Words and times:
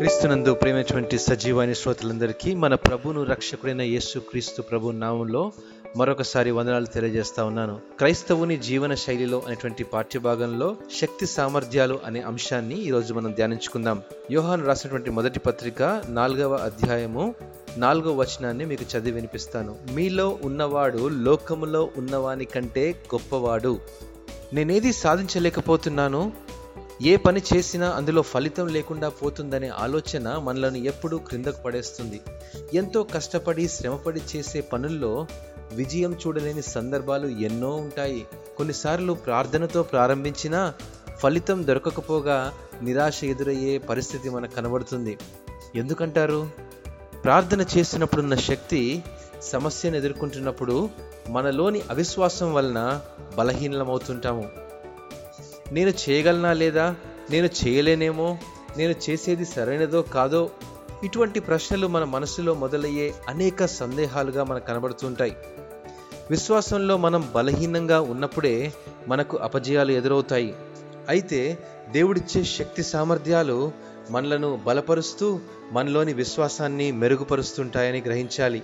క్రీస్తునందు 0.00 0.54
ప్రేమటువంటి 0.54 1.18
సజీవాని 1.18 1.74
శ్రోతలందరికీ 1.74 2.54
మన 2.54 2.74
ప్రభును 2.74 3.22
రక్షకుడైన 3.22 3.80
యేసు 3.80 4.18
క్రీస్తు 4.18 4.62
ప్రభు 4.62 4.90
నామంలో 4.90 5.52
మరొకసారి 5.96 6.50
వందనాలు 6.50 6.86
తెలియజేస్తా 6.86 7.44
ఉన్నాను. 7.44 7.80
క్రైస్తవుని 7.98 8.56
జీవన 8.56 8.94
శైలిలో 8.94 9.42
అనేటువంటి 9.46 9.84
పాఠ్యభాగంలో 9.84 10.76
శక్తి 11.00 11.26
సామర్థ్యాలు 11.26 11.98
అనే 12.04 12.20
అంశాన్ని 12.20 12.82
ఈరోజు 12.82 13.14
మనం 13.14 13.32
ధ్యానించుకుందాం. 13.32 14.02
యోహాన్ 14.30 14.66
రాసినటువంటి 14.66 15.10
మొదటి 15.10 15.38
పత్రిక 15.38 16.02
నాలుగవ 16.08 16.54
అధ్యాయము 16.54 17.34
నాలుగవ 17.76 18.20
వచనాన్ని 18.20 18.64
మీకు 18.64 18.82
చదివి 18.82 19.10
వినిపిస్తాను. 19.10 19.76
మీలో 19.92 20.38
ఉన్నవాడు 20.42 21.08
లోకములో 21.08 21.90
ఉన్నవాని 21.96 22.44
కంటే 22.44 22.90
గొప్పవాడు. 23.14 23.78
నేనేది 24.52 24.92
సాధించలేకపోతున్నాను? 24.92 26.49
ఏ 27.02 27.16
పని 27.16 27.42
చేసినా 27.54 27.90
అందులో 27.90 28.22
ఫలితం 28.22 28.66
లేకుండా 28.66 29.08
పోతుందనే 29.08 29.68
ఆలోచన 29.68 30.38
మనలను 30.38 30.76
ఎప్పుడూ 30.76 31.18
క్రిందకు 31.18 31.62
పడేస్తుంది. 31.62 32.20
ఎంతో 32.74 33.02
కష్టపడి 33.02 33.68
శ్రమపడి 33.68 34.20
చేసే 34.36 34.60
పనుల్లో 34.60 35.26
విజయం 35.72 36.16
చూడలేని 36.26 36.62
సందర్భాలు 36.62 37.26
ఎన్నో 37.26 37.76
ఉంటాయి. 37.76 38.26
కొన్నిసార్లు 38.56 39.12
ప్రార్థనతో 39.12 39.82
ప్రారంభించినా 39.82 40.74
ఫలితం 41.18 41.66
దొరకకపోగా 41.66 42.52
నిరాశ 42.82 43.24
ఎదురయ్యే 43.24 43.78
పరిస్థితి 43.78 44.30
మనకు 44.30 44.54
కనబడుతుంది. 44.54 45.18
ఎందుకంటారు? 45.74 46.50
ప్రార్థన 47.24 47.64
చేసినప్పుడున్న 47.76 48.34
శక్తి 48.34 49.02
సమస్యను 49.42 49.96
ఎదుర్కొంటున్నప్పుడు 49.96 50.90
మనలోని 51.28 51.80
అవిశ్వాసం 51.90 52.54
వలన 52.54 53.00
బలహీనమవుతుంటాము 53.38 54.69
నేను 55.72 55.90
చేయగలనా 55.90 56.52
లేదా? 56.52 56.94
నేను 57.30 57.46
చేయలేనేమో? 57.46 58.38
నేను 58.76 58.94
చేసేది 59.10 59.44
సరైనదో 59.44 60.02
కాదో? 60.02 60.50
ఇటువంటి 61.04 61.40
ప్రశ్నలు 61.40 61.86
మన 61.86 62.04
మనసులో 62.04 62.54
మొదలయ్యే 62.54 63.14
అనేక 63.28 63.64
సందేహాలుగా 63.64 64.44
మనకు 64.44 64.66
కనబడుతుంటాయి. 64.66 65.36
విశ్వాసంలో 66.30 66.96
మనం 66.96 67.28
బలహీనంగా 67.34 68.00
ఉన్నప్పుడే 68.00 68.72
మనకు 69.08 69.36
అపజయాలు 69.36 69.92
ఎదురవుతాయి. 69.92 70.54
అయితే 71.08 71.58
దేవుడిచ్చే 71.90 72.44
శక్తి 72.44 72.82
సామర్థ్యాలు 72.82 73.72
మనలను 74.10 74.60
బలపరుస్తూ 74.66 75.40
మనలోని 75.72 76.12
విశ్వాసాన్ని 76.12 76.92
మెరుగుపరుస్తుంటాయని 76.92 78.00
గ్రహించాలి. 78.00 78.62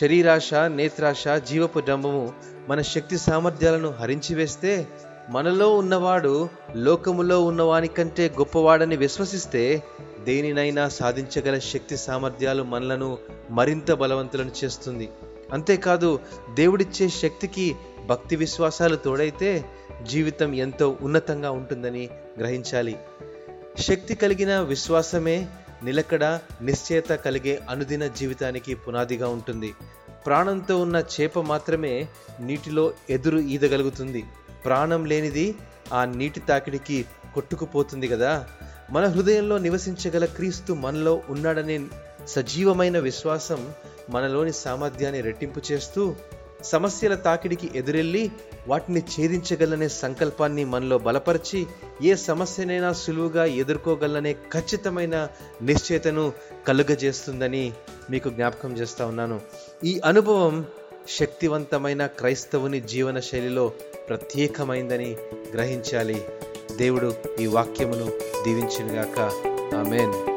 శరీరాశ 0.00 0.54
నేత్రాశ 0.54 1.28
జీవపు 1.28 1.78
డంబము 1.78 2.32
మన 2.68 2.82
శక్తి 2.82 3.18
సామర్థ్యాలను 3.18 3.90
హరించివేస్తే 3.90 4.86
మనలో 5.30 5.76
ఉన్నవాడు 5.76 6.48
లోకములో 6.76 7.44
ఉన్నవాని 7.44 7.88
కంటే 7.88 8.34
గొప్పవాడని 8.38 8.96
విశ్వసిస్తే 8.96 9.82
దేనినైనా 10.24 10.88
సాధించగల 10.88 11.58
శక్తి 11.58 11.96
సామర్థ్యాలు 11.96 12.62
మనలను 12.62 13.18
మరింత 13.50 13.92
బలవంతులను 13.92 14.50
చేస్తుంది. 14.64 15.08
అంతేకాదు 15.52 16.18
దేవుడిచ్చే 16.54 17.08
శక్తికి 17.08 17.76
భక్తి 18.06 18.36
విశ్వాసాలు 18.36 18.96
తోడైతే 18.96 19.64
జీవితం 20.02 20.54
ఎంతో 20.54 20.96
ఉన్నతంగా 21.00 21.50
ఉంటుందని 21.50 22.10
గ్రహించాలి. 22.38 22.98
శక్తి 23.78 24.14
కలిగిన 24.14 24.60
విశ్వాసమే 24.60 25.46
నిలకడ 25.82 26.24
నిశ్చయత 26.62 27.08
కలిగే 27.08 27.60
అనుదిన 27.70 28.06
జీవితానికి 28.06 28.74
పునాదిగా 28.74 29.28
ఉంటుంది. 29.28 29.74
ప్రాణంతో 30.26 30.80
ఉన్న 30.80 31.04
చేప 31.20 31.38
మాత్రమే 31.40 32.08
నీటిలో 32.40 32.92
ఎదురు 33.10 33.38
ఈదగలుగుతుంది. 33.38 34.24
ప్రాణం 34.64 35.04
లేనిది 35.04 35.54
ఆ 35.92 36.04
నీటి 36.04 36.40
తాకిడికి 36.40 37.04
కొట్టుకుపోతుంది 37.34 38.08
కదా. 38.08 38.46
మన 38.90 39.06
హృదయంలో 39.06 39.58
నివసించగల 39.58 40.24
క్రీస్తు 40.24 40.72
మనలో 40.72 41.22
ఉన్నాడనే 41.28 41.80
సజీవమైన 42.26 42.98
విశ్వాసం 42.98 43.72
మనలోని 44.10 44.52
సామర్థ్యాన్ని 44.52 45.20
రెట్టింపు 45.20 45.60
చేస్తూ 45.72 46.14
సమస్యల 46.64 47.14
తాకిడికి 47.14 47.70
ఎదురెళ్ళి 47.74 48.30
వాటిని 48.68 49.00
ఛేదించగలనే 49.00 49.88
సంకల్పాన్ని 49.88 50.64
మనలో 50.64 50.98
బలపరిచి 50.98 51.66
ఏ 52.02 52.14
సమస్యనైనా 52.14 52.92
సులువుగా 52.92 53.44
ఎదుర్కోగలనే 53.44 54.32
ఖచ్చితమైన 54.32 55.28
నిశ్చయతను 55.62 56.32
కలుగజేస్తుందని 56.68 57.72
మీకు 58.10 58.30
జ్ఞాపకం 58.30 58.76
చేస్తూ 58.76 59.06
ఉన్నాను. 59.06 59.40
ఈ 59.84 60.00
అనుభవం 60.04 60.66
శక్తివంతమైన 61.08 62.06
క్రైస్తవుని 62.06 62.80
జీవన 62.80 63.20
శైలిలో 63.20 63.72
ప్రత్యేకమైందని 64.08 65.16
గ్రహించాలి. 65.52 66.24
దేవుడు 66.76 67.14
ఈ 67.40 67.46
వాక్యమును 67.46 68.10
దీవించినగాక. 68.44 69.18
ఆమెన్. 69.74 70.29